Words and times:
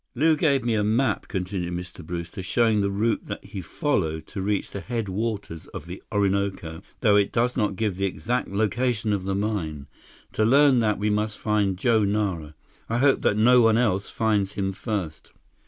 "Lew 0.15 0.35
gave 0.35 0.65
me 0.65 0.73
a 0.73 0.83
map," 0.83 1.27
continued 1.27 1.75
Mr. 1.75 2.03
Brewster, 2.03 2.41
"showing 2.41 2.81
the 2.81 2.89
route 2.89 3.27
that 3.27 3.45
he 3.45 3.61
followed 3.61 4.25
to 4.25 4.41
reach 4.41 4.71
the 4.71 4.79
headwaters 4.81 5.67
of 5.67 5.85
the 5.85 6.01
Orinoco, 6.11 6.81
though 7.01 7.15
it 7.17 7.31
does 7.31 7.55
not 7.55 7.75
give 7.75 7.97
the 7.97 8.05
exact 8.07 8.47
location 8.47 9.13
of 9.13 9.25
the 9.25 9.35
mine. 9.35 9.85
To 10.33 10.43
learn 10.43 10.79
that, 10.79 10.97
we 10.97 11.11
must 11.11 11.37
find 11.37 11.77
Joe 11.77 12.03
Nara. 12.03 12.55
I 12.89 12.97
hope 12.97 13.21
that 13.21 13.37
no 13.37 13.61
one 13.61 13.77
else 13.77 14.09
finds 14.09 14.53
him 14.53 14.73
first." 14.73 15.33